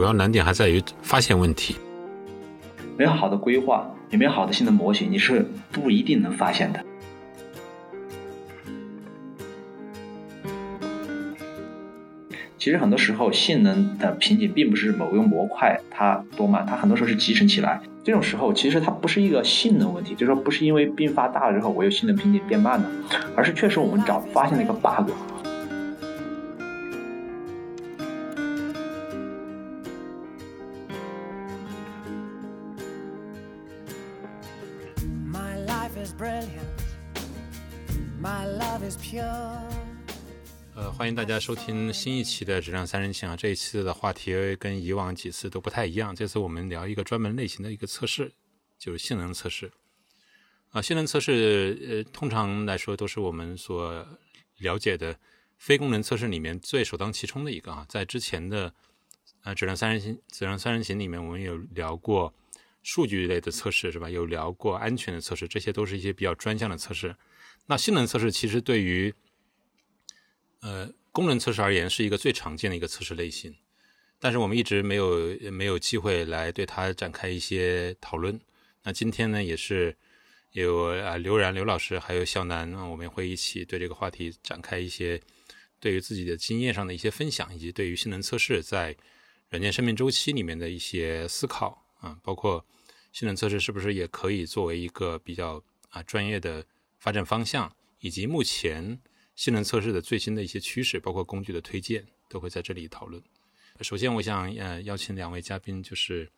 [0.00, 1.76] 主要难点还在于发现问题。
[2.96, 6.82] 没有好的规划，也没有好的性能模型，你是不一定能发现的。
[12.56, 17.78] 其实很多时候，性能的瓶颈并不是某个模块它多慢，它很多时候是集成起来。
[18.02, 22.90] 这种时候，其实它不是一个性能问题，就是说不是因为并发大了之后我有性能瓶颈变慢了，
[23.36, 25.10] 而是确实我们找发现了一个 bug。
[39.18, 43.36] 呃，欢迎大家收听新一期的《质量三人行》啊。
[43.36, 48.30] 这一期的话题跟以往几次都不太一样，这次我们聊一个专门类型的一个测试，
[48.78, 49.72] 就是性能测试。
[50.70, 54.06] 啊，性能测试呃，通常来说都是我们所
[54.58, 55.18] 了解的
[55.56, 57.84] 非功能测试里面最首当其冲的一个啊。
[57.88, 58.72] 在之前的
[59.42, 62.32] 啊《质量三人行》《质量三人行》里面，我们有聊过
[62.82, 64.08] 数据类的测试，是吧？
[64.08, 67.14] 有聊过安全的测试，这些都是一些比较专项的测试。
[67.66, 69.14] 那性能测试其实对于
[70.60, 73.54] 呃，功能测试而言是一个最常见的一个测试类型，
[74.18, 78.38] 但是我们一直没有没有机会来对它展开一些讨论。
[78.82, 79.96] 那今天呢，也是
[80.52, 85.20] 有啊刘然刘老师还有小南，我们会一起对这个话题展开一些
[85.78, 88.96] 对于自己的经验上的一些分享，以及对于性能测试在
[89.48, 92.64] 软件生命周期里面的一些思考啊，包括
[93.12, 96.66] 性能测试是不是也可以作为一个比较啊专业的
[96.98, 99.00] 发展方向，以及目前。
[99.36, 103.22] 性能测试的最新的一些趋势，包括工具的推荐，都会在这里讨论。
[103.80, 106.30] 首先，我想呃邀请两位嘉宾，就是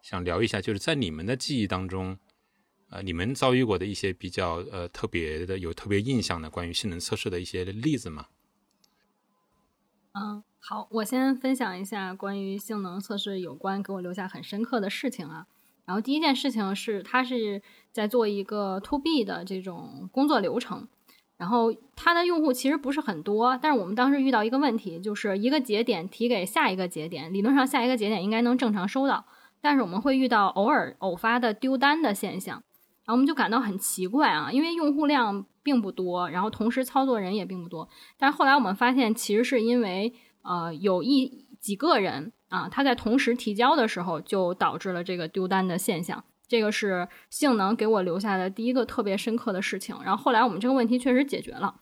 [0.00, 2.18] 想聊一下，就是在你们的记忆当中，
[2.88, 8.28] 呃，你们遭遇过的一些比较呃特别的、有特别印象的关于性能测试的一些例子吗？
[10.12, 15.46] 嗯，好，我先分享一下关于性能测试有关给我留下很深刻的事情啊。
[15.84, 20.88] 然后第一件事情是，他是在做一个 To B 的这种工作流程。
[21.36, 29.24] 然后它的用户其实不是很多，但是我们当时遇到一个问题，就是一个节点提给下一个节点，理论上下一个节点应该能正常收到，
[29.60, 32.56] 但是我们会遇到偶尔偶发的丢单的现象，
[33.04, 37.88] 然后我们就感到很奇怪啊，因为用户量并不多，然后同时操作人也并不多，
[38.18, 40.14] 但是后来我们发现其实是因为
[40.46, 46.22] 呃有一几个人啊他在同时提交的时候就导致了这个丢单的现象。
[46.48, 51.74] 这个是性能给我留下的第一个特别深刻的事情，然后后来我们这个问题确实解决了，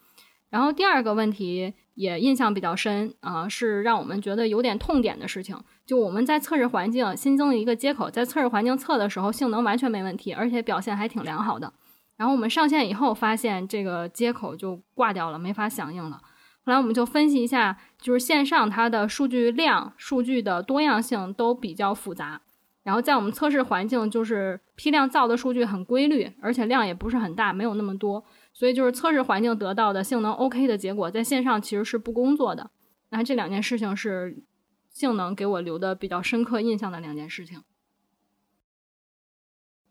[0.48, 5.54] 然后第二个问题也印象比较深啊，是让我们觉得有点痛点的事情，
[5.84, 11.70] 就我们在测试环境新增了一个接口，在测试环境测的时候性能完全没问题，而且表现还挺良好的，
[12.16, 16.22] 然后我们上线以后发现这个接口就挂掉了，没法响应了，
[16.64, 22.40] 后来我们就分析一下，就是线上它的数据量、数据的多样性都比较复杂。
[22.82, 32.70] 然后在我们测试环境，就是批量造的数据很规律，而且量也不是很大，没有那么多，所以就是测试环境得到的性能 OK 的结果，在线上其实是不工作的。
[33.08, 34.42] 那这两件事情是
[34.90, 37.62] 性能给我留的比较深刻印象的两件事情。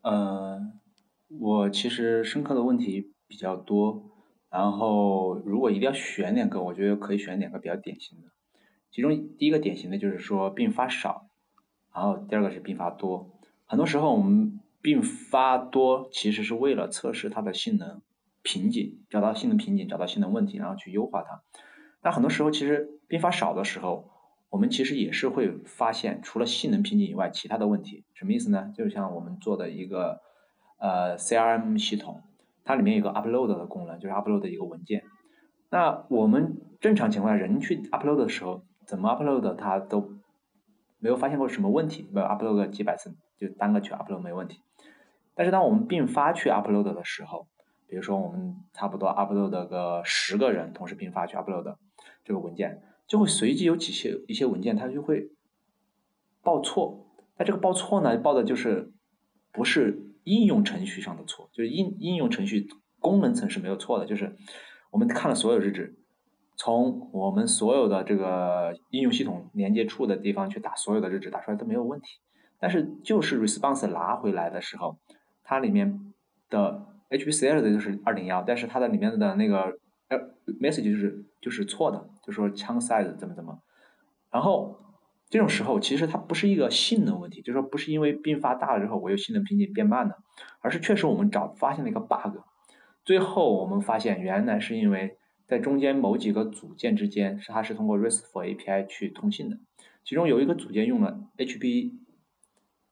[0.01, 0.59] 呃，
[1.29, 4.12] 我其实深刻的问题比较多，
[4.53, 8.27] 然后如果一定要选两个，我觉得可以选两个比较典型的。
[8.91, 11.27] 其中第一个典型的就是说并发少。
[11.91, 13.31] 然后第二个是并发多，
[13.65, 18.01] 很多时候我们并发多其实是为了测试它的性能
[18.43, 21.41] 瓶颈，找到性能瓶颈，找到性能问题，然后去优化它。
[22.01, 24.09] 但很多时候其实并发少的时候，
[24.49, 28.03] 我们其实也是会发现除了性能瓶颈以外其他的问题。
[28.13, 28.71] 什么意思呢？
[28.75, 30.19] 就像我们做的一个
[30.77, 32.21] 呃 CRM 系统，
[32.63, 35.03] 它里面有个 upload 的功能，就是 upload 一个文件。
[35.69, 40.13] 那我们正常情况下人去 upload 的时候，怎么 upload 它都。
[40.99, 44.61] 没有发现过什么问题，没有 upload 个几百次就单个去 upload 没问题。
[45.35, 47.45] 但是当我们并发去 upload 的时候，
[47.87, 51.75] 比如说我们差不多 upload 个十个人同时并发去 upload
[52.23, 55.27] 这个文件，就会随机有几些一些文件它就会
[56.41, 57.05] 报错。
[57.37, 58.93] 那这个报错呢，报的就是
[59.51, 62.67] 不是应用程序上的错，就是应应用程序
[62.99, 64.35] 功能层是没有错的，就是
[64.91, 65.95] 我们看了所有日志。
[66.55, 72.19] 从我们所有的这个应用系统连接处的地方去打所有的日志，打出来都没有问题。
[72.59, 74.97] 但是就是 response 拿回来的时候，
[75.43, 76.13] 它里面
[76.51, 79.73] 的 HBCL 的就是二零幺，但是它的里面的那个
[80.61, 83.59] message 就是就是错的，就说枪 size 怎么怎么。
[84.29, 84.79] 然后
[85.33, 90.19] 这种时候其实它不是一个性能问题，就是说不是因为并发大了之后我有性能瓶颈变慢了，
[90.61, 92.37] 而是确实我们找发现了一个 bug。
[93.03, 95.17] 最后我们发现原来是因为。
[95.45, 99.57] 在中间某几个组件之间，是它是通过 RESTful API 去通信的。
[100.05, 101.91] 其中有一个组件用了 HP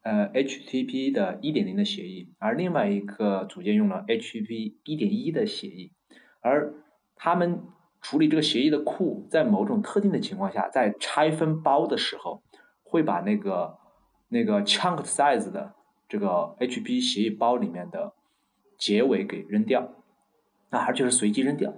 [0.04, 5.94] 呃 HTTP 的1.0的协议，而另外一个组件用了 HTTP 1.1的协议，
[6.42, 6.74] 而
[7.16, 7.64] 他们
[8.02, 12.42] 处理这个协议的库，在某种特定的情况下，在拆分包的时候，
[12.84, 13.78] 会把那个
[14.30, 15.74] 那个 chunk size 的
[16.10, 18.14] 这个 HP 协议包里面的
[18.78, 19.90] 结尾给扔掉，
[20.70, 21.74] 那而且是随机扔掉，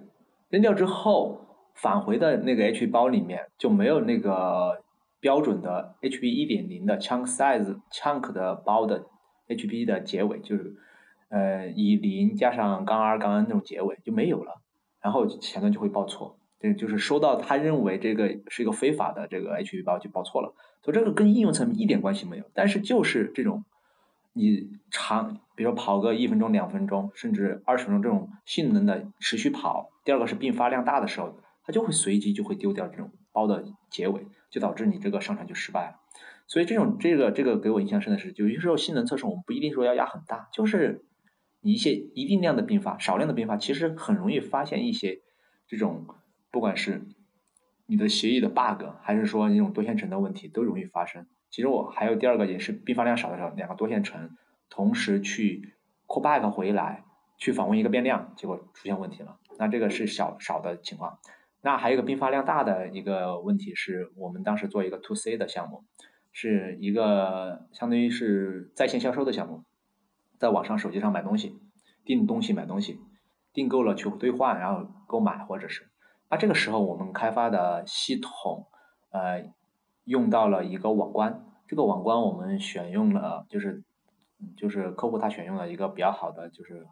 [0.50, 1.40] 扔掉之后。
[1.75, 4.84] 返回的那个 H 包里面就没有那个
[5.20, 9.08] 标准的 HB 一点零的 chunk size chunk 的包的
[9.48, 10.75] HB 的结尾，就是
[11.30, 14.62] 呃以零加上杠 r 杠 n 那种结尾就没有了，
[15.04, 23.66] 然后前端就会报错，这就是收到他认为这个是一个非法的这个 HB 包就报错了，所以这个跟应用层面一点关系没有，但是就是这种
[24.32, 31.38] 你长，比如说跑个一分钟、两分钟，甚至二十分钟这种性能的持续跑，第二个是并发量大的时候。
[31.66, 35.96] 它就会随机就会丢掉这种包的结尾，就导致你这个上传就失败了。
[36.46, 41.06] 所以这种这个这个给我印象深的是，有些时候性能测试我们不一定说要压很大，就是
[41.71, 45.21] 一些一定量的并发、少量的并发，其实很容易发现一些
[45.68, 46.06] 这种
[46.51, 47.01] 不管是
[47.86, 51.25] 你的协议的 bug，还是说那种多线程的问题，都容易发生。
[51.50, 54.31] 其实我还有第二个也是并发量少的时候，两个多线程
[54.69, 55.74] 同时去
[56.07, 57.04] call back 回来
[57.38, 59.38] 去访问一个变量，结果出现问题了。
[59.57, 61.19] 那这个是小少的情况。
[61.62, 65.83] 那还有一个并发量大的一个问题是我们当时做一个 to C 的项目，
[66.31, 69.63] 是一个相当于是在线销售的项目，
[70.38, 71.60] 在网上手机上买东西，
[72.04, 73.00] 订东西买东西，
[73.54, 75.90] 订购了去兑换，然后购买或者是，
[76.30, 78.68] 那这个时候我们开发的系统，
[79.12, 79.52] 呃，
[80.06, 83.84] 用到了一个网关，这个网关我们选用了就是
[84.58, 86.86] 就是客户他选用了一个比较好的就是。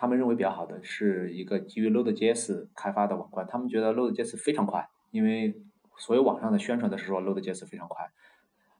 [0.00, 5.60] 他们认为比较好的是一个基于 Node.js 开发的网关，他们觉得 Node.js 非常快，因为
[5.96, 8.08] 所有网上的宣传都是说 Node.js 非常快，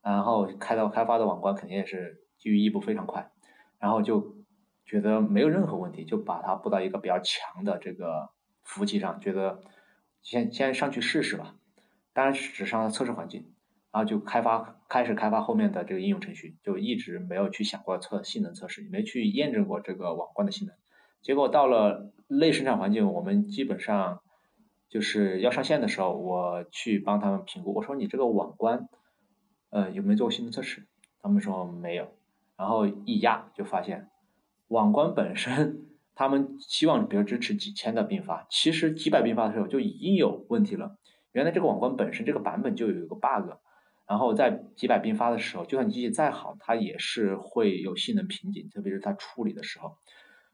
[0.00, 3.32] 然后开到开发的网关肯定也是基于异步非常快，
[3.78, 4.36] 然后就
[4.84, 8.30] 觉得没有任何问题，就把它布到一个比较强的这个
[8.62, 9.60] 服务器上，觉得
[10.22, 11.54] 先先上去试试吧，
[12.12, 13.52] 当然只上了测试环境，
[13.92, 20.76] 然后就开发开始开发后面的这个应用程序，就一直没有去想过测性能测试，也没去验证过这个网关的性能。
[21.20, 24.20] 结果到了类生产环境，我们基本上
[24.88, 27.74] 就是要上线的时候，我去帮他们评估。
[27.74, 28.88] 我说你这个网关，
[29.70, 30.86] 呃，有没有做过性能测试？
[31.20, 32.17] 他们说没有。
[32.58, 34.10] 然后一压就发现，
[34.66, 40.98] 网关本身，他们希望比如支持几千的并发，其实几百并发的时候就已经有问题了。
[41.32, 43.52] 原来这个网关本身这个版本就有一个 bug，
[44.08, 49.96] 然后在几百并发的时候，就算机器再好，它也是会有性能瓶颈，特别是它处理的时候。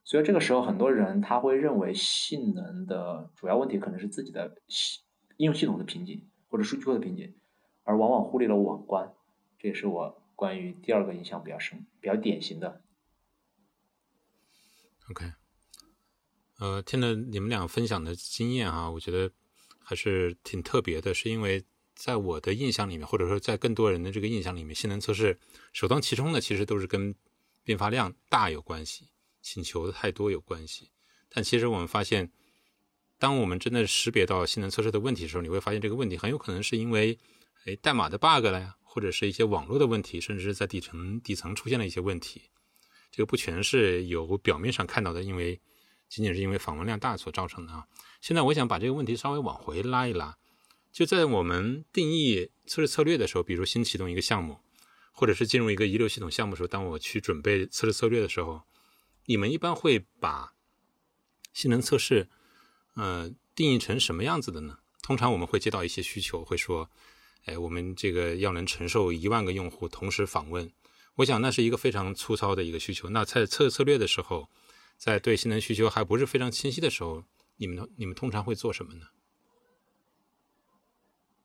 [0.04, 5.00] 所以这个时候，很多人他会认为性能的主要问题可能是自己的系
[5.38, 7.34] 应用系统的瓶颈或者数据库的瓶颈，
[7.84, 9.10] 而往往忽略了网关。
[9.58, 12.82] 这也是我关于第二个印象比较深、比较典型的。
[15.10, 15.32] OK，
[16.58, 19.30] 呃，听了你们俩分享的经验啊，我觉得
[19.78, 21.64] 还是挺特别的，是因为
[21.94, 25.38] 在我的印象里面，或者说在更多人的这个印象里面，性能测试
[25.72, 27.14] 首当其冲的其实都是跟
[27.62, 29.10] 并发量大有关系。
[29.46, 30.90] 请求的太多有关系，
[31.28, 32.32] 但其实我们发现，
[33.18, 37.18] 当我们真的识别到性能测试的问题的时候，你会发现这个问题很有可能是因为，
[37.66, 42.42] 哎，代码的 bug 了呀，或者是一些网络的问题，甚至是在底层底层出现了一些问题。
[43.10, 45.60] 这个不全是有表面上看到的，因为
[46.08, 47.88] 仅仅是因为访问量大所造成的啊。
[48.20, 50.38] 现在我想把这个问题稍微往回拉一拉，
[50.92, 54.60] 就在我们定义测试策略的时候，比如新启动一个项目，
[55.10, 58.62] 或者是进入一个遗留系统项目的时候，当我去准备测试策略的时候。
[59.26, 60.52] 你们一般会把
[61.54, 62.28] 性能测试，
[62.94, 64.80] 呃，定义成什么样子的呢？
[65.02, 66.90] 通常我们会接到一些需求，会说，
[67.44, 70.70] 哎，我们这个要能承受一万个用户同时访问。
[71.16, 73.10] 我想那是一个非常粗糙的一个需求。
[73.10, 74.48] 那在测策略的时候，
[74.96, 77.24] 在对性能需求还不是非常清晰的时候，
[77.56, 79.06] 你们你们通常会做什么呢？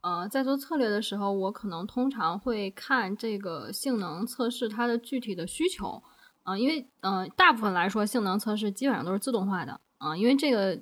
[0.02, 6.02] 呃，在做策略的时候，我可能通常会看这个性能测试它的具体的需求。
[6.44, 10.82] 啊，因为嗯，大部分来说，性能测试基本上都是自动化的啊，因为这个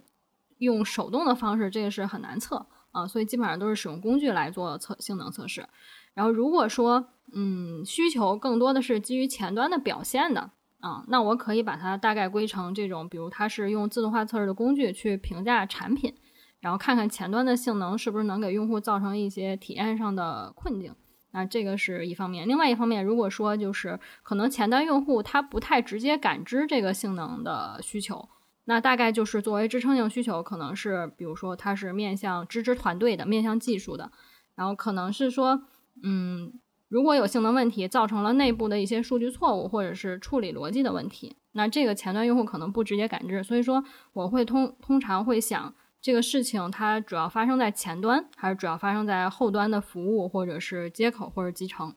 [0.60, 2.66] 用手动的方式，这个是很难测
[2.98, 5.68] 啊，所以基本上都是使用工具来做测性能测试。
[6.14, 10.50] 然后如果说嗯，需求更多的是基于前端的表现的
[10.80, 16.16] 啊，那我可以把它大概归成这种，比如它是用自动化测试的工具去评价产品，
[16.60, 20.96] 然后看看前端的性能是不是能给用户造成一些体验上的困境。
[21.32, 28.28] 那这个是一方面，另外一方面，如果说就是可能前端用户他不太直接感知这个性能的需求，
[28.70, 34.12] 那大概就是作为支撑性需求，可能是比如说它是面向支持团队的、面向技术的，
[34.56, 35.62] 然后可能是说，
[36.04, 36.52] 嗯，
[36.90, 43.42] 如果有性能问题造成了内部的一些数据错误或者是处理逻辑的问题，那这个前端用户可能不直接感知。
[43.42, 43.82] 所以说，
[44.12, 51.96] 我会通通常会想，这个事情它主要发生在前端，还是主要发生在后端的服务或者是接口或者集成？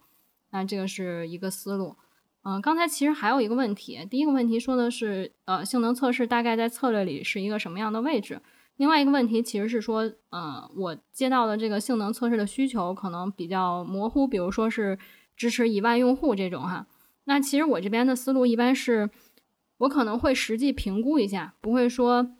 [0.52, 1.96] 那这个是一个思路。
[2.42, 8.40] 嗯，刚才其实还有一个问题，第一个问题说的是，呃，性能测试大概在策略里是一个什么样的位置？
[8.76, 14.98] 另外一个问题其实是说，嗯，我接到的这个性能测试的需求可能比较模糊，比如说是
[15.36, 16.86] 支持一万用户这种哈。
[17.24, 19.10] 那其实我这边的思路一般是，
[19.76, 22.30] 我可能会实际评估一下，不会说，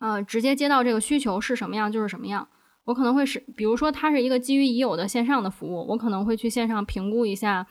[0.00, 2.46] 呃，直接接到这个需求是什么样就是什么样。
[2.84, 7.66] 我可能会是，比如说它是一个基于已有的线上的服务，我可能会去线上评估一下。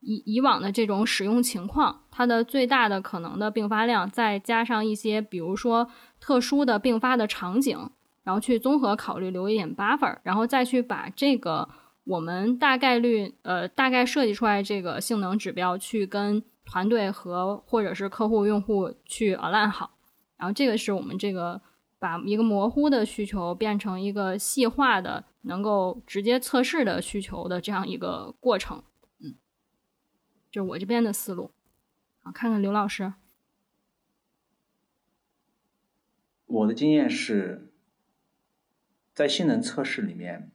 [0.00, 5.88] 以以往的这种使用情况，它的最大的可能的并发量，再加上一些比如说
[6.18, 7.90] 特殊的并发的场景，
[8.22, 11.68] 然后去综合考虑留一点 buffer，然后再去把这个
[12.04, 19.90] 我们大概率呃大概设计出来这个性能指标去跟团队和或者是客户用户去 align 好，
[20.36, 21.60] 然后这个是我们这个
[21.98, 28.82] 把一个模糊的需求变成一个细化的能够直接测试的需求的这样一个过程。
[30.50, 31.52] 就我这边的思路，
[32.22, 33.12] 好，看看刘老师。
[36.46, 37.72] 我的经验是，
[39.14, 40.50] 在性能测试里面，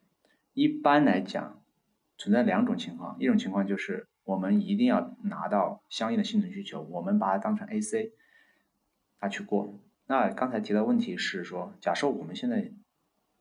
[0.54, 1.64] 一般来讲
[2.18, 8.12] 存在两种情况，一种情况就是我们一定要拿到相应的性能需求，我们把它当成 AC，
[9.18, 9.80] 它去过。
[10.08, 12.74] 那刚才提到问题是说，假设我们现在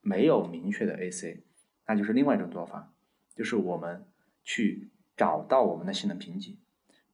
[0.00, 1.42] 没有明确的 AC，
[1.88, 2.94] 那就是另外一种做法，
[3.34, 4.06] 就是我们
[4.44, 4.92] 去。
[5.16, 6.58] 找到我们的性能瓶颈，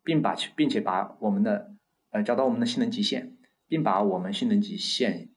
[0.02, 1.74] 并把并且把我们的
[2.10, 5.28] 呃找到我们的性能极限，并把我们性能极限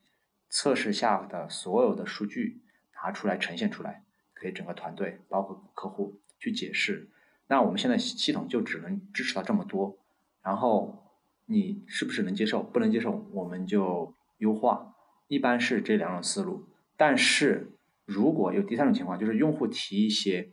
[0.50, 2.62] 测试下的所有的数据
[2.96, 4.04] 拿出来呈现出来，
[4.40, 7.10] 给整个团队包括客户去解释。
[7.48, 9.98] 那我们现在系统就只能支持到这么多，
[10.42, 11.12] 然后
[11.46, 12.64] 你是不是能接受？
[12.64, 14.96] 不能接受，我们就优化。
[15.28, 16.70] 一般是这两种思路。
[16.96, 17.74] 但是
[18.06, 20.52] 如果有第三种情况，就是用户提一些。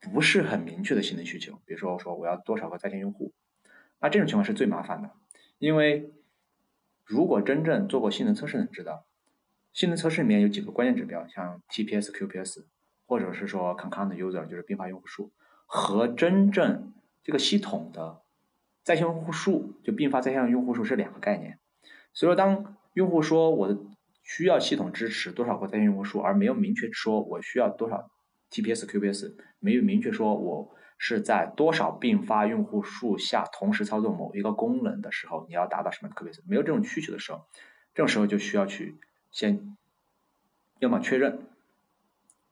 [0.00, 3.32] 不是很明确的性能需求，比如说我说我要多少个在线用户，
[4.00, 5.10] 那这种情况是最麻烦的，
[5.58, 6.12] 因为
[7.04, 9.04] 如果真正做过性能测试的人知道，
[9.72, 12.64] 性能测试里面有几个关键指标，像 TPS、QPS，
[13.06, 15.32] 或者是说 concurrent user 就是并发用户数，
[15.66, 18.22] 和真正这个系统的
[18.82, 21.58] 在线用户数就并发在线用户数是两个概念，
[22.14, 23.78] 所以说当用户说我的
[24.22, 28.10] 需要系统支持多少个在线用户数，而没有明确说我需要多少。
[28.50, 36.40] TPS、QPS 没有明确说我是在多少并发用户数下同时操作某一个功能的时候，你要达到什么 QPS？
[36.46, 37.46] 没有这种需求的时候，
[37.94, 38.98] 这种时候就需要去
[39.30, 39.76] 先
[40.78, 41.46] 要么确认，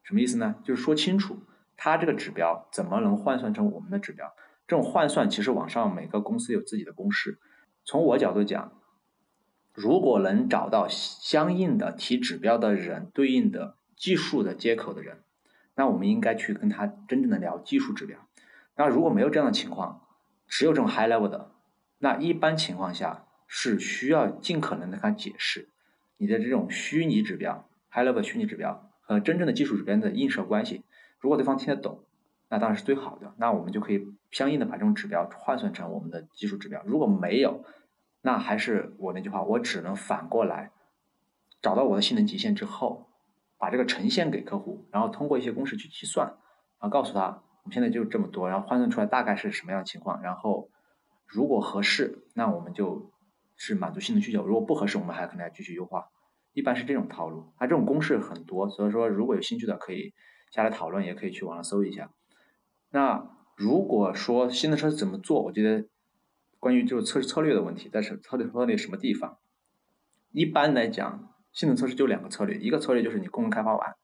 [0.02, 0.54] 什么意思呢？
[0.64, 1.40] 就是说清楚
[1.76, 4.34] 它这个指标怎么能换算成我们的指标。
[4.66, 7.38] 这种换算其实网上每个公司有自己的公式。
[7.84, 8.72] 从我角度讲，
[9.72, 15.22] 如果能找到相应的提指标的人对应的技术的接口的人。
[15.78, 18.18] 那我们应该去跟他真正的聊技术指标。
[18.74, 20.02] 那如果没有这样的情况，
[20.48, 21.52] 只有这种 high level 的，
[21.98, 25.68] 那一般情况下是需要尽可能的跟他解释
[26.16, 30.82] 你的这种虚拟指标 high level 虚拟指标和真正的技术指标的映射关系。
[31.20, 32.02] 如果对方听得懂，
[32.48, 33.32] 那当然是最好的。
[33.36, 36.82] 那我们就可以相应的把这种指标换算成我们的技术指标。
[36.84, 37.64] 如果没有，
[38.22, 40.72] 那还是我那句话，我只能反过来
[41.62, 43.07] 找到我的性能极限之后。
[43.58, 46.28] 把这个呈现给客户，然后通过一些公式去计算，
[46.80, 50.70] 然后告诉他我们现在就这么多，然后换算出来大概是什么样的情况，然后
[51.26, 53.10] 如果合适，那我们就
[53.56, 56.08] 是满足新的需求；如果不合适，我们还可能要继续优化。
[56.52, 60.14] 一般是这种套路，它这种公式很多，所以说如果有兴趣的可以
[60.52, 62.10] 下来讨论，也可以去网上搜一下。
[62.90, 65.88] 那如果说新的车怎么做，我觉得
[66.58, 69.38] 关于就是测试策略的问题，但是策略策略什么地方，
[70.30, 71.34] 一般来讲。
[71.58, 73.96] 性能测试就两个策略，一个策略就是你功能开发完，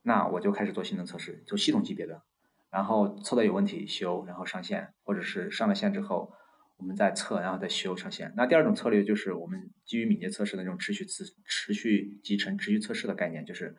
[0.00, 2.22] 那我就开始做性能测试，就系统级别的，
[2.70, 6.32] 然后测到有问题修，然后上线，或者是上了线之后，
[6.78, 8.32] 我们再测，然后再修上线。
[8.34, 13.76] 那第二种策略就是我们基于敏捷测试的那种持续持持续集成、持续测试的概念，就是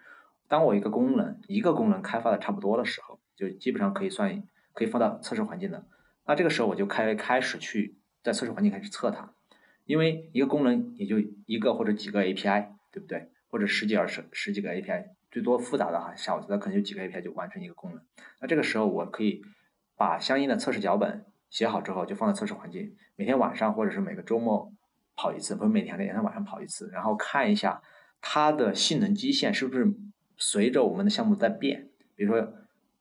[0.47, 4.43] 当我一个功能一个功能开发的差不多的时候，就基本上可以算
[4.73, 5.87] 可以放到测试环境的，
[6.27, 9.33] 那这个时候我就开开始去在测试环境开始测它，
[9.85, 11.17] 因为一个功能也就
[11.47, 12.67] 一个或者几个 API。
[12.91, 13.29] 对不对？
[13.49, 18.01] 或者十几二十十几个 API，最多复杂的哈小的可能就几个 API 就完成一个功能。
[18.39, 19.41] 那这个时候我可以
[19.97, 24.71] 把相应的测试脚本写好之后，就放在测试环境，每天晚上或者是每个周末
[25.15, 27.81] 跑一次，不是每天每天晚上跑一次，然后看一下
[28.21, 29.85] 它的性能基线是不是
[30.37, 31.89] 随着我们的项目在变。
[32.15, 32.53] 比如说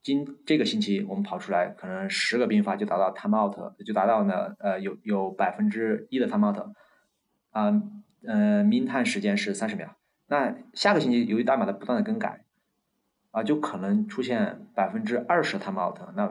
[0.02, 6.72] 今这个星期我们跑出来，可能十个并发就达到 timeout，就达到呢呃有有百分之一的 timeout，
[7.50, 7.70] 啊
[8.26, 9.96] 呃 mean time 时间是三十秒。
[10.26, 12.44] 那下个星期由于代码的不断的更改，
[13.30, 16.28] 啊就可能出现百分之二十 timeout，那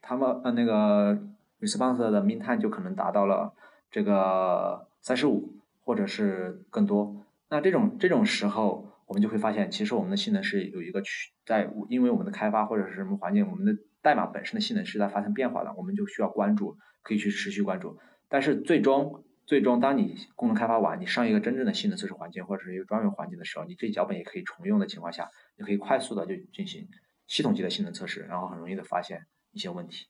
[0.00, 1.18] time 呃那个
[1.60, 3.54] response 的 mean time 就可能达到了
[3.90, 7.24] 这个三十五或者是更多。
[7.48, 8.88] 那这种这种时候。
[9.04, 17.98] 我们就会发现，其实我们的性能是有一个区在，因为我们的开发或者是什么环境，我们的代码本身的性能是在发生变化的，我们就需要关注，可以去持续关注。
[18.30, 26.88] 但是最终，最终当你功能开发完，你上一个真正的性能测试环境或者是一个专用环境的时候，你这脚本也可以重用的情况下，你可以快速的就进行
[27.26, 30.06] 系统级的性能测试，然后很容易的发现一些问题。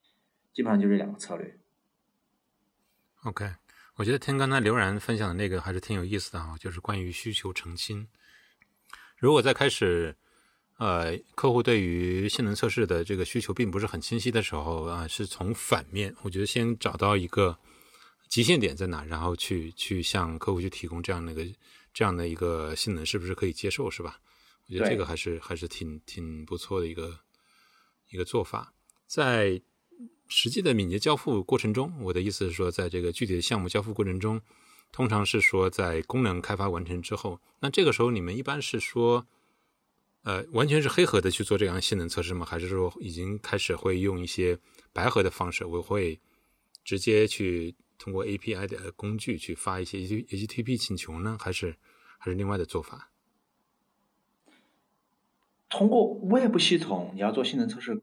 [0.53, 1.59] 基本上就这两个策略。
[3.23, 3.55] OK，
[3.97, 8.09] 我觉得听刚才刘然分享的那个还是挺有意思的啊，就是关于需求澄清。
[9.17, 10.17] 如果在开始，
[10.79, 17.57] 呃，客户对于性能测试的这个需求并不是很清晰的时候啊，是从反面，我觉得先找到一个
[18.33, 21.45] 极限点在哪，然后去去向客户去提供这样的一个
[21.93, 24.19] 这样的一个性能，是不是可以接受，是吧？
[24.67, 27.21] 我觉得这个还是还是挺挺不错的一个
[28.09, 28.73] 一个做法。
[29.07, 29.61] 在
[30.29, 34.41] 实际的敏捷交付过程中，我的意思是说，在这个具体的项目交付过程中。
[34.93, 39.27] 通常是说，在功能开发完成之后，那这个时候你们一般是说，
[40.23, 42.47] 呃，完全是黑盒的去做这样性能测试吗？
[42.47, 44.59] 还是说已经开始会用一些
[44.91, 45.67] 白盒的方式？
[45.67, 46.19] 我会
[46.83, 51.37] 直接去通过 API 的工具去发一些 HTTP 请求呢？
[51.41, 51.77] 还是
[52.19, 53.11] 还是另外的做法？
[55.69, 58.03] 通过外部系统，你要做性能测试，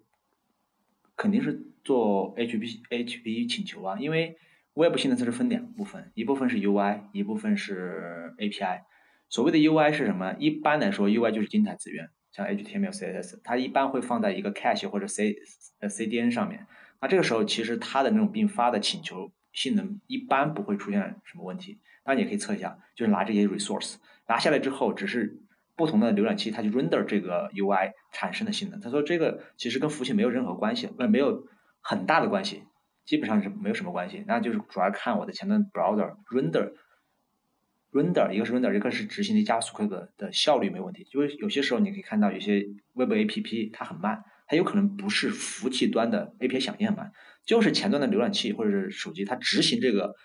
[1.15, 4.37] 肯定是做 HTTP 请求啊，因为。
[4.75, 8.83] 外部性能测试分两部分，一部分是 UI，一部分是 API。
[9.27, 10.33] 所谓的 UI 是什么？
[10.39, 15.35] 一般来说，UI 就是静态资源，像 HTML、CSS，它一般会放在一个 cache 或者 C
[15.79, 16.65] 呃 CDN 上面。
[17.01, 21.79] 那这个时候，其实它的那种并发的请求性能一般不会出现什么问题。
[22.03, 23.95] 当然，也可以测一下，就是拿这些 resource
[24.27, 25.41] 拿下来之后，只是
[25.75, 28.79] 不同的浏览器它去 render 这个 UI 产生的性能。
[28.79, 31.47] 他说这个其实跟服务器没有任何关系，呃，没有
[31.81, 32.63] 很大的关系。
[33.05, 41.07] 基本上是没有什么关系，那就是主要看我的前端 browser render，render 一个是 render，一个是执行的 JavaScript 的效率没问题。
[41.13, 47.13] 因为有些时候你可以看到有些 Web APP 它很慢，它有可能不是服务器端的 API 响应很慢，
[47.45, 50.15] 就是前端的浏览器或者是手机它执行这个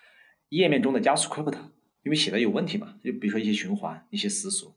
[0.48, 1.54] 页面中的 JavaScript，
[2.02, 4.76] 因为写的有问题嘛，就比如说一些循环、一些思索，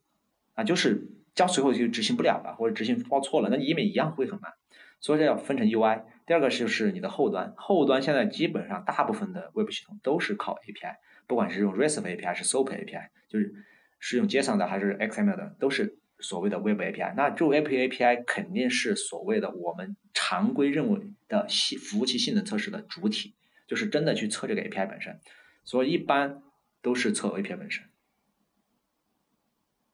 [0.54, 4.52] 啊，就是 JavaScript 就执行不了了，或者执行报错了，那页面一样会很慢。
[5.00, 10.96] 所以这要分成 UI，第二个就是你的后端，后端现在基本上大部分的 Web 系统都是靠 API，
[11.28, 13.54] 不管是用 REST API 还是 SOAP API，就是
[14.00, 17.14] 是用 JSON 的还是 XML 的，都是所谓的 Web API。
[17.16, 23.36] 那这种 Web API 肯定是所谓的我们常规认为的系服务器性能测试的主体，
[23.68, 25.20] 就是真的去测这个 API 本身。
[25.64, 26.44] 所以一般
[26.82, 27.86] 都是测 API 本身。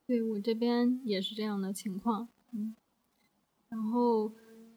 [0.05, 2.75] 对我这边也是这样的情况，嗯，
[3.69, 4.33] 然后。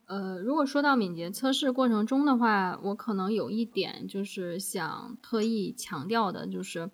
[0.09, 6.89] 呃，如果说到敏捷测试过程中的话，我可能有一点就是想特意强调的，就是，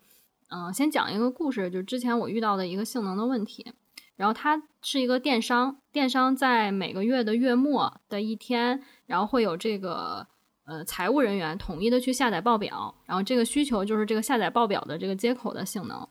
[0.47, 3.73] 嗯，先讲一个故事，就是之前我遇到的一个性能的问题。
[4.15, 10.27] 然后它是一个电商，电商在每个月的月末的一天，然后会有这个
[10.65, 16.07] 呃财务人员统一的去下载报表，然后这个需求就是这个下载报表的这个接口的性能。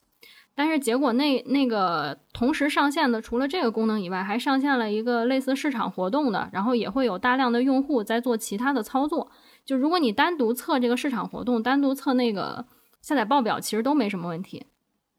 [0.55, 9.31] 但是结果那那个同时上线的，除了这个功能以外，还上线了一个类似市场活动的，然后也会有大量的用户在做其他的操作。
[9.65, 12.63] 就如果你单独测这个市场活动，单独测那个
[13.01, 14.67] 下载报表，其实都没什么问题。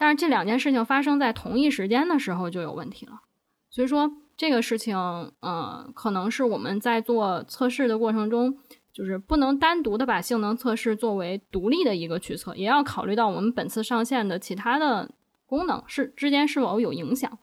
[0.05, 3.23] 但是这两件事情发生在同一时间的时候就有问题了。
[3.71, 4.95] 所以说这个事情，
[5.40, 8.59] 嗯，可能是我们在做测试的过程中，
[8.93, 15.11] 就是不能单独的把性能测试作为独立的一个去测，也要考虑到我们本次上线的其他的。
[15.47, 17.38] 功能是之间是否有影响？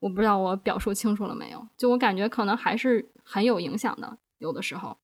[0.00, 1.66] 我不知道我表述清楚了没有？
[1.76, 4.98] 就我感觉可能还是很有影响的，有的时候。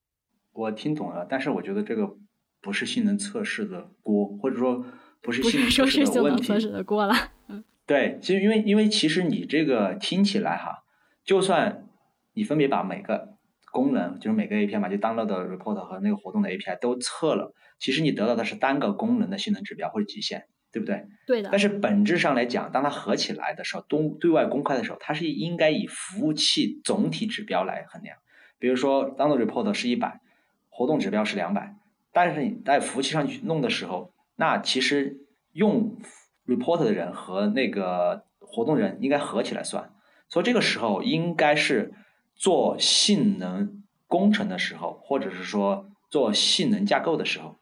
[0.52, 2.16] 我听懂了，但是我觉得这个
[2.60, 4.84] 不是性能测试的锅，或者说
[5.20, 6.42] 不是性能测试的问题。
[6.42, 7.14] 测试的过了。
[7.48, 10.84] 嗯，对，其实因为因为其实你这个听起来哈，
[11.24, 11.86] 就算
[12.34, 13.36] 你分别把每个
[13.72, 20.44] 功能，就是每个 API 嘛，就 download 的 report 和那个活动的 API 都测了，其实你得到的是单个功能的性能指标或者极限。
[20.70, 21.06] 对不对？
[21.26, 21.48] 对的。
[21.50, 28.18] 但是本质上来讲，当它合起来的时候，东对外公开的时候，它是应该以服务器总体指标来衡量。
[28.58, 30.20] 比如说，download report 是一百，
[30.68, 31.74] 活动指标是两百。
[32.12, 35.98] 但是你在服务器上去弄的时候，那其实用
[36.46, 39.92] report 的人和那个活动人应该合起来算。
[40.28, 41.92] 所以这个时候应该是
[42.36, 47.56] 做性能工程的时候，或者是说做性能架构的时候，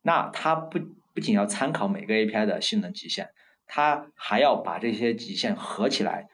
[0.00, 0.78] 那它不
[1.12, 3.28] 不仅要参考每个 API 的性能极限，
[3.66, 6.28] 它还要把这些极限合起来，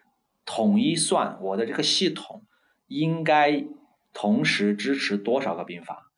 [0.45, 2.45] 统一算我的这个系统
[2.87, 3.65] 应该
[4.13, 6.13] 同时支持多少个并发。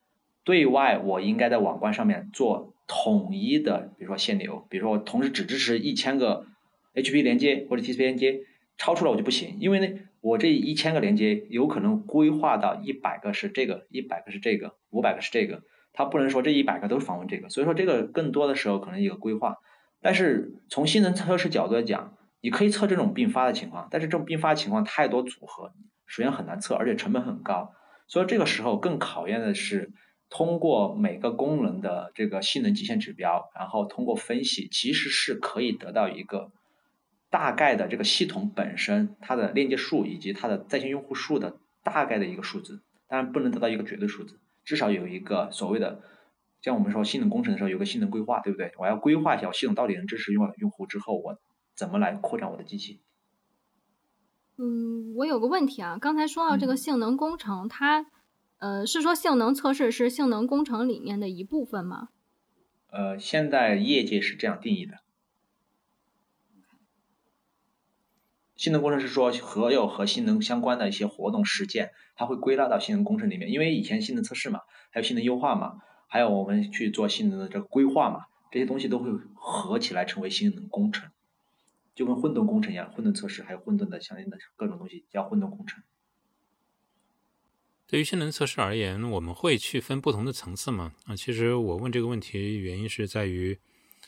[0.44, 6.44] 对外我应该在网关上面做统一的，比如说限流，比如说我同时只支持一千个
[6.92, 8.40] HP 连接或者 TCP 连接，
[8.76, 19.58] 超出了我就不行，因为呢，我这一千个连接有可能规划到一百个是这个，一百个是这个，五百个是这个，它不能说这一百个都是访问这个，所以说这个更多的时候可能一个规划。
[20.02, 25.72] 但是从性能测试角度来讲，你可以测这种并发的情况，但是这种并发情况太多组合，
[26.06, 27.70] 首先很难测，而且成本很高，
[28.08, 29.92] 所以这个时候更考验的是。
[30.30, 36.52] 通过每个功能的这个性能极限指标，然后通过分析，其实是可以得到一个
[37.28, 42.80] 大概的这个系统本身它的链接数以及它的在线用户数的大概的一个数字。
[43.08, 46.00] 当然不能得到一个绝对数字，至少有一个所谓的，
[46.62, 48.72] 像我们说性能工程的时候有个性能规划，对不对？
[48.78, 51.36] 我要规划一下我系统到底能支持用用户之后，我
[51.74, 53.00] 怎么来扩展我的机器。
[54.56, 58.06] 嗯，我有个问题啊，刚才说到这个性能工程，它。
[58.60, 62.10] 呃，是说性能测试是性能工程里面的一部分吗？
[62.88, 64.98] 呃，现在业界是这样定义的。
[68.56, 73.50] 性能工程是说所有和性能相关的一些活动实践，它会归纳到性能工程里面。
[73.50, 81.10] 因为以前性能测试嘛，还有性能优化嘛，还有我们去做性能的这个规划嘛，这些东西都会合起来成为性能工程，
[81.94, 85.82] 就跟混沌工程一样，混沌测试还有混沌的相应的各种东西叫混沌工程。
[87.90, 90.92] 对于性能测试而言，我们会去分不同的层次吗？
[91.06, 93.58] 啊，其实我问这个问题原因是在于，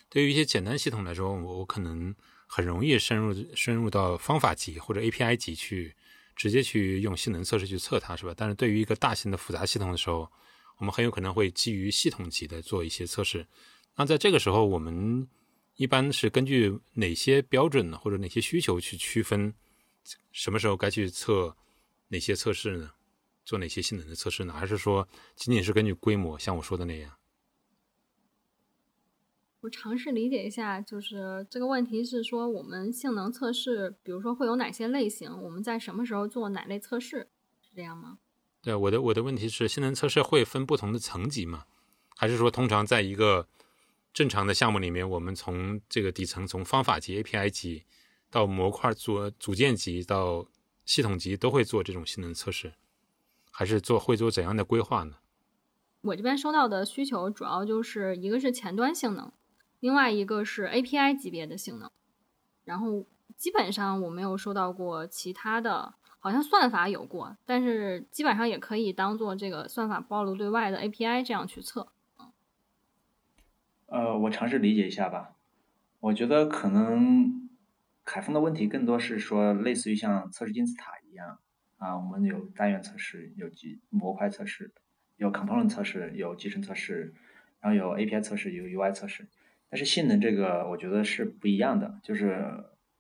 [0.09, 2.15] 对于一些简单系统来说，我可能
[2.47, 5.93] 很容易深入深入到方法级或者 API 级去，
[6.37, 8.33] 直接去用性能测试去测它，是吧？
[8.37, 10.31] 但是对于一个大型的复杂系统的时候，
[10.79, 13.45] 我们很有可能会基于系统级的做一些测试。
[13.97, 15.29] 那在这个时候，我们
[15.75, 19.53] 一般是根据哪些标准呢或者哪些需求去区分
[20.31, 21.57] 什么时候该去测
[22.07, 22.89] 哪些测试呢？
[23.45, 24.53] 做哪些性能的测试呢？
[24.53, 27.13] 还是说仅仅是根据规模，像我说的那样？
[29.61, 35.31] 我尝试理解一下，就是这个问题是说，我们性能测试，比如说会有哪些类型？
[35.41, 37.29] 我们在什么时候做哪类测试？
[37.61, 38.19] 是这样吗？
[38.61, 41.65] 对，我的我的问题是，性能测试会分不同的层级吗？
[42.17, 43.49] 还是说，通常在一个
[44.13, 47.85] 正常的项目里面，我们从这个底层，从方法级、API 级
[48.31, 50.45] 到模块组组件级到
[50.85, 52.73] 系统级，都会做这种性能测试？
[53.53, 55.17] 还是做会做怎样的规划呢？
[56.01, 59.31] 我这边收到的需求主要就是一个是前端性能，
[59.79, 61.89] 另外一个是 API 级别的性能，
[62.65, 71.93] 然后基本上我没有收到过其他的，好像算法有过，但是基本上也可以当做这个算法暴露对外的 API 这样去测。
[73.87, 75.37] 呃，我尝试理解一下吧。
[76.01, 77.49] 我觉得可能
[78.05, 81.39] 凯峰的问题更多是说，类似于像测试金字塔一样。
[81.83, 84.71] 啊，我们有单元测试，有集模块测试，
[85.17, 87.13] 有 component 测试，有集成测试，
[87.61, 89.27] 然后有 API 测试，有 UI 测试。
[89.69, 91.99] 但是性能这个，我觉得是不一样的。
[92.05, 92.47] 就是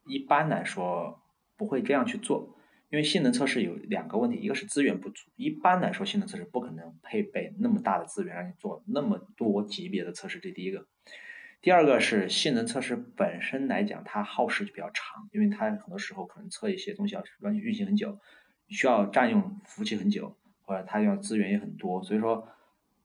[0.04, 1.22] 一般来说
[1.56, 2.58] 不会这样去做，
[2.90, 5.30] 因为性能测试有两个问题，一个是资源不足。
[5.36, 10.88] 一般来说，性能测试不可能配备那么大的资源让你做那么多级别的测试，这第一个。
[11.60, 18.18] 第二个是性能测试本身来讲，它耗时就比较长，因为它很多时候可能测一些东西要运运行很久。
[18.68, 22.48] 需要占用服务器很久，或者它要资源也很多，所以说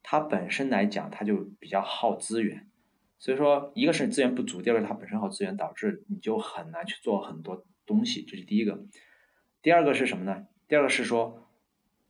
[0.01, 2.67] 它本身来讲它就比较耗资源。
[3.19, 8.85] 所以说，一个是资源不足，第二个它本身耗资源，导致你就很难去做很多东西，这是第一个。
[9.63, 10.45] 第二个是什么呢？
[10.67, 11.49] 第二个是说，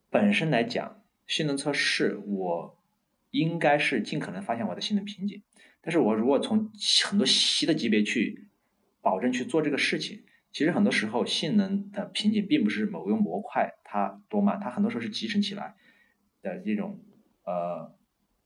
[0.10, 2.78] 本身来讲，性能测试我
[3.32, 5.42] 应该是尽可能发现我的性能瓶颈，
[5.82, 6.70] 但是我如果从
[7.06, 8.50] 很多细的级别去
[9.02, 10.24] 保证去做这个事情。
[10.58, 15.76] 其实很多时候，性能的瓶颈并不是某个模块它多慢，它很多时候是集成起来
[16.42, 17.00] 的这种
[17.46, 17.94] 呃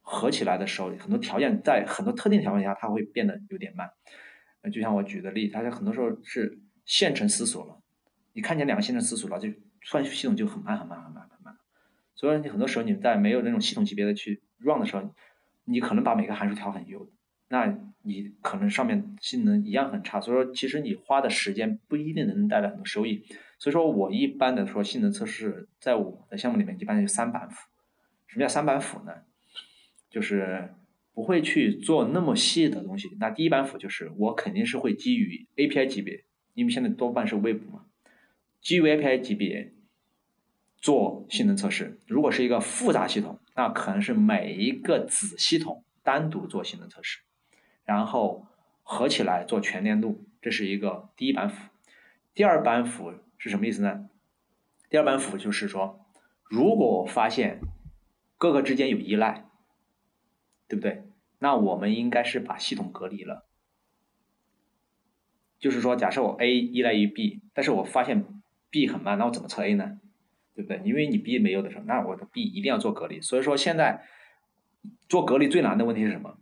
[0.02, 3.92] 合起来的时候，很多条件在很多特定条件下，它会变得有点慢。
[4.74, 7.82] 就像我举的例，它很多时候是线程死锁了，
[8.34, 9.48] 你看见两个线程死锁了，就
[9.82, 11.56] 算系统就很慢很慢很慢很慢。
[12.16, 15.16] 所以你很多时候你在没有那种系统级别的去 run 的时候，
[15.64, 17.10] 你可能把每个函数调很优。
[17.48, 23.24] 那你可能上面性能一样很差，所以说其实你花的时间不一定能带来很多收益。
[23.60, 27.68] 所以说我一般的说性能测试，在我的项目里面一般就三板斧。
[28.28, 29.12] 什么叫三板斧呢？
[30.10, 30.74] 就是
[31.14, 33.10] 不会去做那么细的东西。
[33.20, 37.86] 那第一板斧就是我肯定是会基于 API 级别，因为现在多半是 Web 嘛，
[38.62, 39.74] 基于 API 级别
[40.78, 42.00] 做性能测试。
[42.08, 47.20] 如果是一个复杂系统，那可能是每一个子系统单独做性能测试，
[47.86, 48.48] 然后
[48.84, 50.26] 合起来做全链路。
[50.42, 51.70] 这是一个第一板斧。
[52.34, 54.10] 第二板斧是什么意思呢？
[54.90, 56.06] 第二板斧就是说，
[56.44, 57.62] 如果我发现
[58.38, 59.46] 各个之间有依赖，
[60.68, 61.04] 对不对？
[61.40, 63.46] 那我们应该是把系统隔离了。
[65.60, 68.26] 就是说，假设我 A 依赖于 B，但是我发现
[68.72, 70.00] B 很慢，那我怎么测 A 呢？
[70.56, 70.82] 对不对？
[70.84, 73.22] 因为你 B 没有的时候，那我的 B 一定要做隔离。
[73.22, 74.04] 所以说，现在
[75.08, 76.38] 做隔离最难的问题是什么？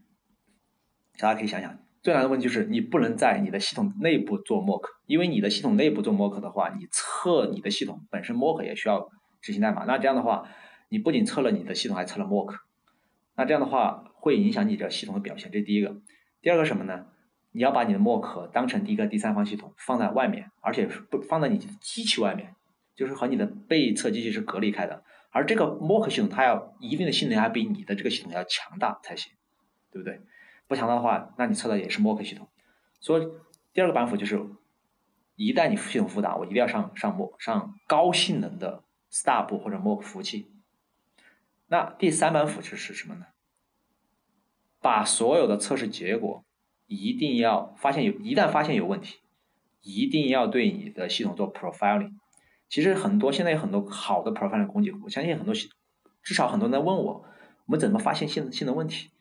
[1.19, 9.09] 大家可以想想，最难的问题就是你不能在你的系统内部做 mock，因为你的系统内部做 mock 的话，你测你的系统本身 mock 也需要
[9.41, 9.83] 执行代码。
[9.83, 10.47] 那这样的话，
[10.87, 12.55] 你不仅测了你的系统，还测了 mock，
[13.35, 15.51] 那这样的话会影响你的系统的表现。
[15.51, 15.97] 这是第一个。
[16.41, 17.07] 第二个什么呢？
[17.51, 22.55] 你要把你的 mock 当成第一个第三方系统放在外面，而且不放在你的机器外面，
[22.95, 25.03] 就是和你的被测机器是隔离开的。
[25.31, 29.33] 而这个 mock 系统它要一定的性能要比你的这个系统要强大才行，
[29.91, 30.21] 对不对？
[30.69, 32.47] 不强大的话，那你测的也是 mock 系统。
[33.01, 33.27] 所以
[33.73, 34.39] 第二个板斧就是，
[35.35, 40.49] 一旦你系统复杂，我一定要上上 m 上高性能的 stub 或者 mock 服务器。
[41.67, 43.25] 那第三板斧就是什么呢？
[44.79, 46.45] 把所有的测试结果。
[46.91, 49.19] 一定要发现有，一旦发现有问题，
[49.83, 52.13] 一定要对你的系统做 profiling。
[52.67, 57.23] 其实很多现在有很多好的 profiling 工具，我相信很多，至少很多人在问我，
[57.67, 59.11] 我们怎么发现性性能问题？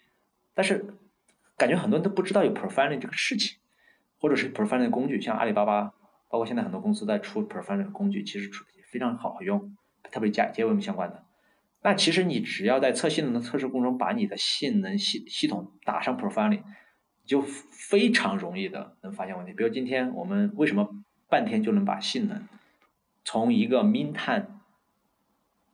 [0.55, 0.95] 但是
[1.59, 3.59] 感觉很多人都不知道有 profiling 这个事情，
[4.19, 5.93] 或者是 profiling 工具，像阿里巴巴，
[6.31, 9.77] 包括现在很多公司在出 profiling 工具，其实出非常好用，
[10.11, 11.25] 特别加结尾相关的。
[11.83, 16.63] 那其实你只要在测性能的测试过程中，把你的性能系系统打上 profiling。
[17.27, 20.89] 就非常容易的能发现问题，比如今天我们为什么
[21.29, 22.49] 半天就能把性能
[23.23, 24.47] 从一个 min time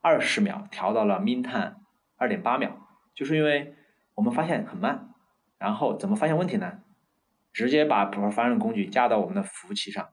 [0.01, 1.77] 二十秒调到了 min time
[2.17, 3.77] 二点八秒，就是因为
[4.17, 5.14] 我们发现很慢，
[5.65, 6.83] 然后怎么发现问题呢？
[7.51, 10.11] 直接把 Profiling 工具加到我们的服务器上，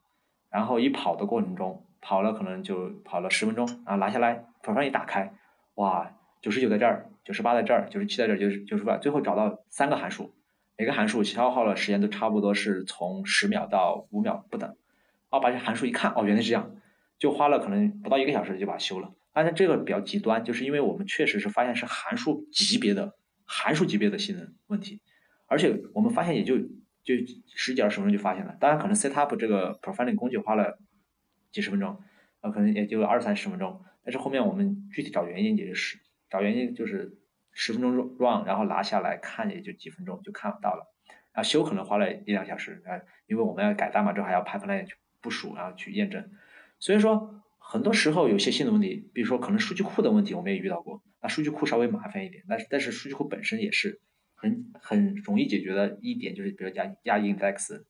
[0.50, 5.34] 然后一跑的过程中，跑了可能就跑了十分钟，然后拿下来 Profiling 一打开，
[5.76, 10.34] 哇，九十九在这儿，九十八在这儿，九十七在这儿，九十九十八，最后找到三个函数。
[10.78, 14.78] 每个函数消耗了时间都差不多是从十秒到五秒不等，
[15.32, 16.78] 啊，把这函数一看，哦，原来是这样，
[17.20, 19.12] 就花了可能不到一个小时就把它修了。
[19.34, 25.02] 但是这个比较极端，就是因为我们确实是发现是函数级别的函数级别的性能问题，
[25.52, 26.58] 而且我们发现也就
[27.04, 27.14] 就
[27.46, 28.56] 十几二十分钟就发现了。
[28.60, 30.80] 当然可能 set up 这个 profiling 工具花了
[31.52, 32.02] 几十分钟，
[32.40, 37.18] 呃，可能也就二三十分钟，但是后面我们具体找原因也就是找原因就是。
[37.54, 40.88] 十分钟 run，然后拿下来看也就几分钟就看到了，
[41.34, 46.32] 然后修可能花了一两小时，呃，因为我们要改代码之后还要 pipeline 去部署，然后去验证，
[46.80, 54.00] 所以说很多时候有些新的问题，比如说可能数据库的问题我们也遇到过，那数据库稍微麻烦一点，但是但是数据库本身也是
[54.42, 57.84] 很很容易解决的一点，就是比如加加 index，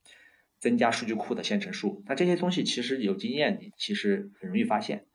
[0.60, 5.06] 增加数据库的线程数，那这些东西其实有经验，你其实很容易发现，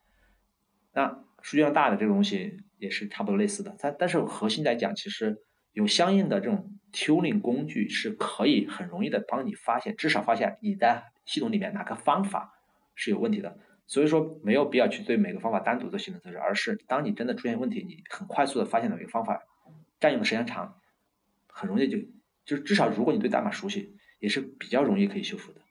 [0.93, 2.59] 那数据量大的这个东西。
[2.79, 5.41] 也是差不多类似的，但但是核心来讲，其实
[5.73, 12.53] 有相应的这种 tuning 工具是可以很容易的帮你发现，至少发现你在系统里面哪个方法
[12.93, 13.57] 是有问题的。
[13.87, 19.41] 所以说没有必要去对每个方法单独做性能测试，而是当你真的出现问题，你很快速的发现哪个方法
[19.99, 20.79] 占用的时间长，
[21.57, 21.97] 很容易就
[22.45, 25.61] 就至少如果你对代码熟悉，也是比较容易可以修复的。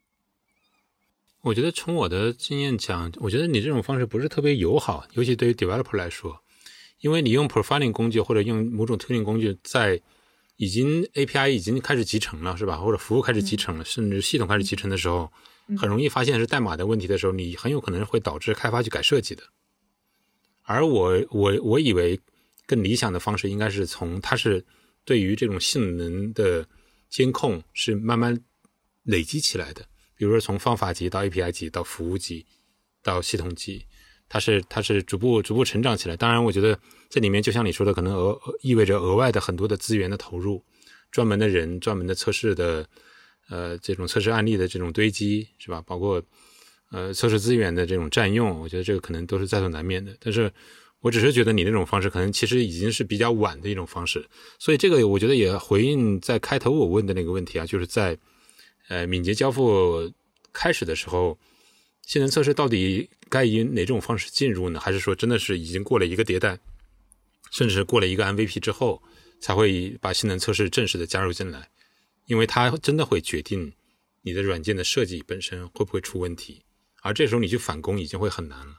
[1.42, 6.42] 我觉得从我的经验讲，我觉得你这种方式不是特别友好，尤其对于 developer 来说。
[7.00, 10.00] 因为你用 profiling 工具或者用某种 tuning 工具，在
[10.56, 12.78] 已经 API 已经开始集成了，是吧？
[12.78, 15.30] 或者服务开始集成了，甚至系统开始集成的时候，
[15.78, 19.42] 很容易发现是代码的问题的时候，你很有可能会导致开发去改设计的。
[20.62, 22.18] 而我我我以为
[22.66, 24.64] 更理想的方式应该是从它是
[25.06, 26.68] 对于这种性能的
[27.08, 28.38] 监控是慢慢
[29.04, 29.82] 累积起来的，
[30.14, 32.44] 比如说从方法级到 API 级到服务级
[33.02, 33.86] 到系统级。
[34.28, 36.76] 它是它是逐步逐步成长起来，当然，我觉得
[37.08, 40.64] 这里面就像你说的，可能额意味着额外的很多的资源的投入，
[41.12, 42.84] 专门的人、专门的测试的，
[43.48, 45.80] 呃，这种测试案例的这种堆积，是吧？
[45.86, 46.20] 包括
[46.90, 50.16] 呃测试资源的这种占用，我觉得这个可能都是在所难免的。
[50.18, 50.52] 但是
[51.06, 58.18] 我只是觉得你那种方式可能其实已经是比较晚的一种方式，所以这个我觉得也回应在开头我问的那个问题啊，就是在
[58.88, 60.12] 呃敏捷交付
[60.52, 61.38] 开始的时候。
[62.06, 64.78] 性能测试到底该以哪种方式进入呢？
[64.78, 66.56] 还是说真的是已经过了一个迭代，
[67.50, 69.02] 甚至是过了一个 MVP 之后，
[69.40, 71.68] 才会把性能测试正式的加入进来？
[72.26, 73.72] 因为它真的会决定
[74.22, 76.62] 你的软件的设计本身会不会出问题，
[77.02, 78.76] 而这时候你去返工已经会很难了。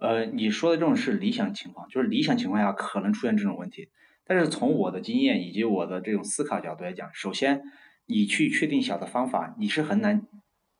[0.00, 3.90] 呃，你说的这种是理想情况，就是理想情况下可能出现这种问题。
[4.24, 7.62] 但是从我的经验以及我的这种思考角度来讲，首先
[8.06, 10.26] 你去确定小的方法，你是很难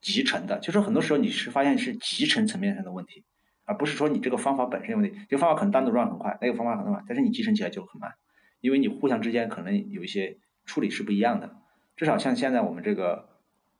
[0.00, 0.58] 集成的。
[0.58, 3.24] 就是很多时候你是发现是集成层面上的问题，
[3.66, 5.18] 而不是说你这个方法本身有问题。
[5.28, 8.12] 这个方法可能单独转很快，那个方法很慢，但是你集成起来就很慢，
[8.62, 11.56] 因为你互相之间可能有一些处理是不一样的。
[11.94, 13.28] 至少像现在我们这个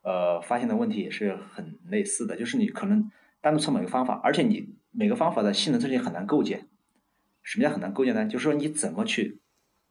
[0.02, 4.78] 呃发现的问题也是很类似的，就是你可能单独测某一个方法，而且你。
[4.90, 6.68] 每个方法的性能测试很难构建。
[7.42, 8.26] 什么叫很难构建呢？
[8.26, 9.40] 就是说你怎么去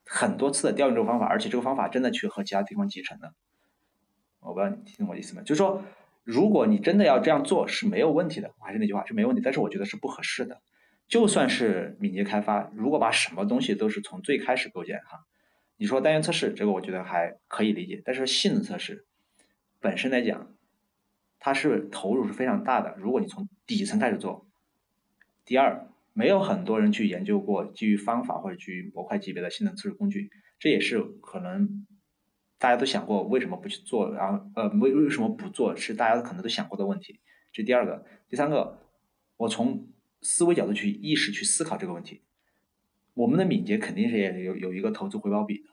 [0.05, 3.33] 很多次的调用这个方法，而且这个方法真的去和其他地方集成的？
[4.39, 5.41] 我不知道你听懂我意思没？
[5.41, 5.83] 就是说，
[6.23, 10.61] 如果你真的要这样做是没有问题的，我还是那句话是没问题，但是我觉得是不合适的。
[11.07, 15.25] 就算是敏捷开发，如果把什么东西都是从最开始构建哈，
[15.77, 19.05] 你说单元测试这个我觉得还可以理解，但是性能测试
[19.79, 20.53] 本身来讲，
[21.39, 22.95] 它是投入是非常大的。
[22.99, 24.48] 如果你从底层开始做。
[25.49, 31.87] 第二，没有很多人去研究过基于方法或者基于模块级别的性能测试工具，这也是可能
[32.59, 37.19] 大家都想过为什么不去做，然后呃为为什么不做，是大家可能都想过的问题。
[37.51, 38.77] 这第二个，第三个，
[39.37, 39.87] 我从
[40.21, 42.21] 思维角度去意识去思考这个问题。
[43.15, 45.69] 我们的敏捷肯定是也有有一个投资回报比的。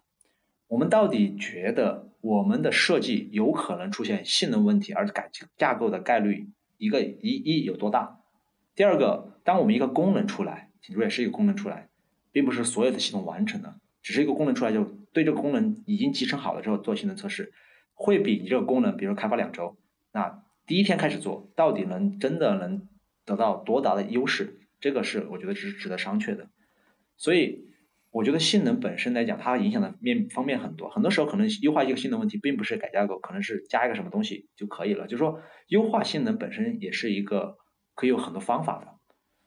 [0.68, 8.20] 我们到底觉得我们的设计有可能出现性能问题而改架构的概率一个一一有多大？
[8.76, 11.88] 第二个，当我们一个功能出来，请注意是一个功能出来，
[12.30, 14.84] 并不是所有的系统完成的，只是一个功能出来就
[15.14, 17.54] 对这个功能已经集成好了之后做性能测试，
[17.94, 19.78] 会比你这个功能，比如开发两周，
[20.12, 22.86] 那第一天开始做，到底能真的能
[23.24, 24.60] 得到多大的优势？
[24.78, 26.50] 这个是我觉得是值得商榷的。
[27.16, 27.70] 所以
[28.10, 35.06] 我觉得性能本身来讲，它影响的面方面很多，很多时候可能优化一个性能问题，并不是改架构，可能是加一个什么东西就可以了。
[35.06, 37.56] 就是说，优化性能本身也是一个。
[37.96, 38.94] 可以有很多方法的，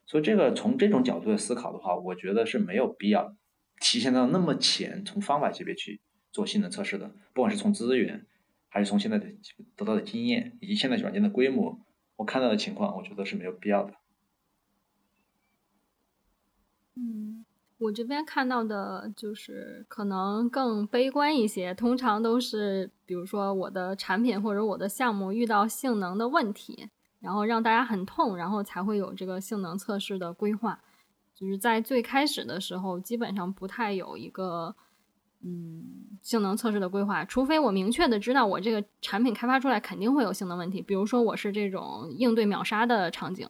[0.07, 3.35] 所以这个从这种角度的思考的话，我觉得是没有必要
[3.79, 7.13] 体现到那么浅，从方法级别去做性能测试的。
[7.33, 8.25] 不管是从资源，
[8.67, 9.27] 还是从现在的
[9.75, 11.79] 得到的经验，以及现在软件的规模，
[12.15, 13.93] 我看到的情况，我觉得是没有必要的。
[16.95, 17.45] 嗯，
[17.77, 26.89] 我这边看到的就是可能更悲观一些，通常都是比如说我的产品或者我的项目遇到性能的问题。
[27.19, 30.79] 然后让大家很痛，然后才会有这个性能测试的规划。
[31.35, 34.75] 就是在最开始的时候，基本上不太有一个
[35.41, 43.47] 嗯性能测试的规划，除非我明确的知道我这个产品开发出来肯定会有性能问题，比如说我是这种应对秒杀的场景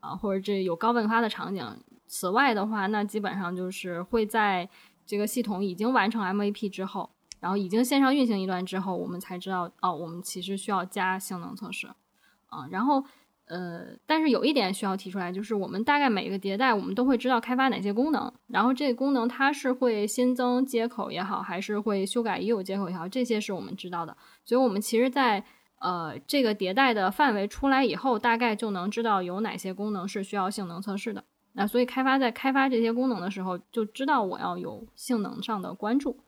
[0.00, 1.82] 啊，或者这有高分发的场景。
[2.06, 4.68] 此外的话，那基本上就是会在
[5.06, 11.88] 这个系统已经完成 MVP 之后，然后已经线上运行一段之后，我们才知道哦，我们其实需要加性能测试。
[12.52, 13.02] 啊，然后，
[13.46, 24.14] 呃，但是有一点需要提出来，就是我们大概每个迭代，我们都会知道开发哪些功能，然后这个功能它是会新增接口也好，还是会修改已有接口也好，这些是我们知道的。
[24.44, 25.42] 所以，我们其实，在
[25.78, 31.24] 呃这个迭代的范围出来以后，大概就能知道有哪些功能是需要性能测试的。
[31.54, 36.18] 那所以，开发在开发这些功能的时候，就知道我要有性能上的关注。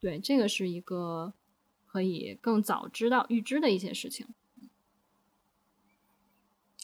[0.00, 1.32] 对，这个是一个
[1.86, 4.26] 可以更早知道预知的一些事情。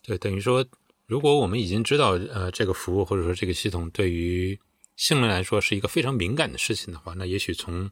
[0.06, 0.64] 对，等于说，
[1.06, 4.56] 如果我们已经知道，呃，这个服务或者说这个系统对于
[4.94, 7.90] 性能来说是一个非常敏感的事情的话，那也许从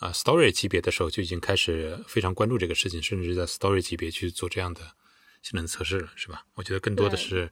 [0.00, 4.82] 啊 story 级别的时候就已经开始非常关注这个事情，甚至在 story 级别去做这样的
[5.42, 6.44] 性能测试了，是吧？
[6.56, 7.50] 我觉得更多的是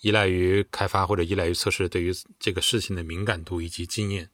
[0.00, 4.30] 依赖于开发或者依赖于测试对于这个事情的敏感度以及经验。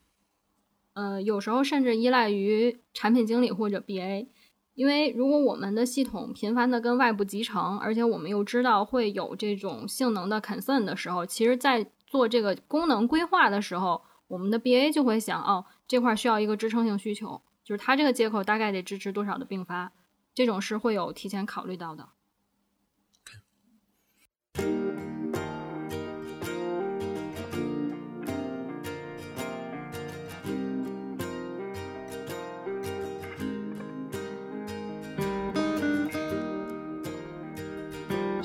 [0.95, 4.29] 呃，有时候甚至依赖于产品经理或者 BA。
[4.77, 19.93] 因为如果我们的系统频繁的跟外部集成，而且我们又知道会有这种性能的 concern 的时候，其实，在做这个功能规划的时候，我们的 BA 就会想，哦，这块需要一个支撑性需求，就是它这个接口大概得支持多少的并发，
[20.35, 22.11] 这种是会有提前考虑到的。